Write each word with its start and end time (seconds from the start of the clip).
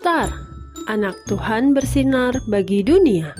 Star, 0.00 0.32
anak 0.88 1.12
Tuhan 1.28 1.76
bersinar 1.76 2.32
bagi 2.48 2.80
dunia. 2.80 3.36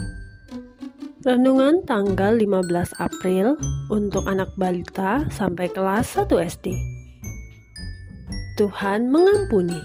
Renungan 1.24 1.80
tanggal 1.88 2.36
15 2.36 3.00
April 3.00 3.56
untuk 3.88 4.28
anak 4.28 4.52
balita 4.60 5.24
sampai 5.32 5.72
kelas 5.72 6.20
1 6.20 6.28
SD. 6.36 6.76
Tuhan 8.60 9.08
mengampuni. 9.08 9.80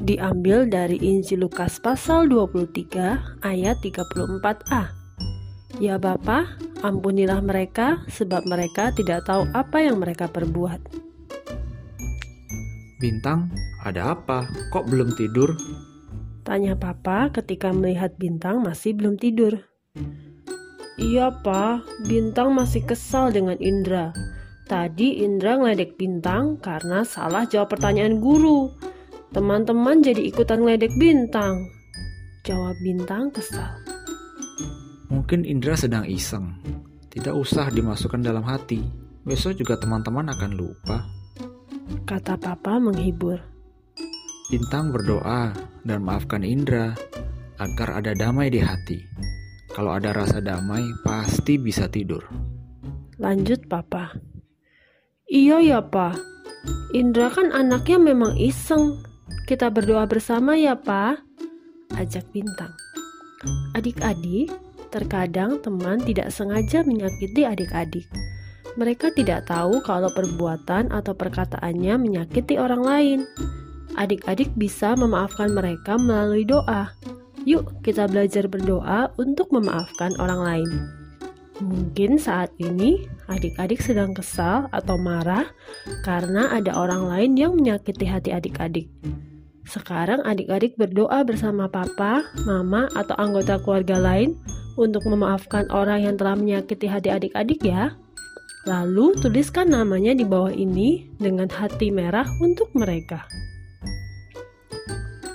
Diambil 0.00 0.64
dari 0.64 0.96
Injil 0.96 1.44
Lukas 1.44 1.76
pasal 1.76 2.32
23 2.32 3.44
ayat 3.44 3.76
34a. 3.84 4.96
Ya 5.76 6.00
Bapa, 6.00 6.56
ampunilah 6.80 7.44
mereka 7.44 8.00
sebab 8.08 8.48
mereka 8.48 8.96
tidak 8.96 9.28
tahu 9.28 9.44
apa 9.52 9.76
yang 9.76 10.00
mereka 10.00 10.24
perbuat. 10.24 11.11
Bintang, 13.02 13.50
ada 13.82 14.14
apa? 14.14 14.46
Kok 14.70 14.86
belum 14.86 15.18
tidur? 15.18 15.58
Tanya 16.46 16.78
Papa 16.78 17.34
ketika 17.34 17.74
melihat 17.74 18.14
Bintang 18.14 18.62
masih 18.62 18.94
belum 18.94 19.18
tidur. 19.18 19.58
Iya, 21.02 21.34
Pak. 21.42 22.06
Bintang 22.06 22.54
masih 22.54 22.86
kesal 22.86 23.34
dengan 23.34 23.58
Indra. 23.58 24.14
Tadi 24.70 25.18
Indra 25.18 25.58
ngeledek 25.58 25.98
Bintang 25.98 26.62
karena 26.62 27.02
salah 27.02 27.42
jawab 27.42 27.74
pertanyaan 27.74 28.22
guru. 28.22 28.70
Teman-teman 29.34 29.98
jadi 29.98 30.22
ikutan 30.22 30.62
ngeledek 30.62 30.94
Bintang. 30.94 31.58
Jawab 32.46 32.78
Bintang 32.86 33.34
kesal. 33.34 33.82
Mungkin 35.10 35.42
Indra 35.42 35.74
sedang 35.74 36.06
iseng. 36.06 36.54
Tidak 37.10 37.34
usah 37.34 37.66
dimasukkan 37.66 38.22
dalam 38.22 38.46
hati. 38.46 38.78
Besok 39.26 39.58
juga 39.58 39.74
teman-teman 39.74 40.30
akan 40.30 40.54
lupa 40.54 41.21
kata 42.08 42.36
papa 42.40 42.76
menghibur. 42.76 43.40
Bintang 44.52 44.92
berdoa 44.92 45.52
dan 45.86 46.04
maafkan 46.04 46.44
Indra 46.44 46.92
agar 47.56 48.02
ada 48.02 48.12
damai 48.12 48.52
di 48.52 48.60
hati. 48.60 49.00
Kalau 49.72 49.96
ada 49.96 50.12
rasa 50.12 50.44
damai, 50.44 50.84
pasti 51.00 51.56
bisa 51.56 51.88
tidur. 51.88 52.20
Lanjut 53.16 53.64
papa. 53.70 54.12
Iya 55.32 55.64
ya 55.64 55.80
pak, 55.80 56.20
Indra 56.92 57.32
kan 57.32 57.48
anaknya 57.56 57.96
memang 57.96 58.36
iseng. 58.36 59.00
Kita 59.48 59.72
berdoa 59.72 60.04
bersama 60.04 60.52
ya 60.60 60.76
pak, 60.76 61.24
ajak 61.96 62.28
Bintang. 62.36 62.72
Adik-adik, 63.72 64.52
terkadang 64.92 65.56
teman 65.64 66.04
tidak 66.04 66.28
sengaja 66.28 66.84
menyakiti 66.84 67.48
adik-adik. 67.48 68.04
Mereka 68.72 69.12
tidak 69.12 69.52
tahu 69.52 69.84
kalau 69.84 70.08
perbuatan 70.08 70.88
atau 70.88 71.12
perkataannya 71.12 71.94
menyakiti 72.00 72.56
orang 72.56 72.82
lain. 72.82 73.20
Adik-adik 74.00 74.56
bisa 74.56 74.96
memaafkan 74.96 75.52
mereka 75.52 76.00
melalui 76.00 76.48
doa. 76.48 76.96
Yuk, 77.44 77.84
kita 77.84 78.08
belajar 78.08 78.48
berdoa 78.48 79.12
untuk 79.20 79.52
memaafkan 79.52 80.16
orang 80.16 80.40
lain. 80.40 80.70
Mungkin 81.60 82.16
saat 82.16 82.50
ini 82.56 83.04
adik-adik 83.28 83.84
sedang 83.84 84.16
kesal 84.16 84.72
atau 84.72 84.96
marah 84.96 85.46
karena 86.02 86.50
ada 86.50 86.72
orang 86.72 87.06
lain 87.06 87.32
yang 87.36 87.52
menyakiti 87.54 88.08
hati 88.08 88.32
adik-adik. 88.32 88.88
Sekarang 89.62 90.24
adik-adik 90.26 90.74
berdoa 90.74 91.22
bersama 91.22 91.70
papa, 91.70 92.24
mama, 92.48 92.90
atau 92.98 93.14
anggota 93.14 93.62
keluarga 93.62 94.00
lain 94.00 94.34
untuk 94.74 95.04
memaafkan 95.06 95.68
orang 95.70 96.02
yang 96.02 96.16
telah 96.18 96.34
menyakiti 96.34 96.88
hati 96.88 97.12
adik-adik 97.12 97.60
ya. 97.62 97.94
Lalu 98.62 99.18
tuliskan 99.18 99.74
namanya 99.74 100.14
di 100.14 100.22
bawah 100.22 100.54
ini 100.54 101.10
dengan 101.18 101.50
hati 101.50 101.90
merah 101.90 102.26
untuk 102.38 102.70
mereka. 102.78 103.26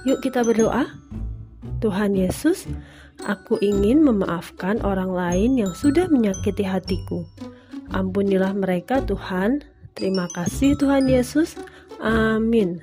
Yuk 0.08 0.24
kita 0.24 0.48
berdoa. 0.48 0.88
Tuhan 1.84 2.16
Yesus, 2.18 2.66
aku 3.28 3.60
ingin 3.60 4.02
memaafkan 4.02 4.80
orang 4.82 5.12
lain 5.12 5.60
yang 5.60 5.76
sudah 5.76 6.08
menyakiti 6.08 6.64
hatiku. 6.64 7.28
Ampunilah 7.92 8.56
mereka 8.56 9.04
Tuhan. 9.04 9.62
Terima 9.94 10.32
kasih 10.32 10.80
Tuhan 10.80 11.12
Yesus. 11.12 11.60
Amin. 12.00 12.80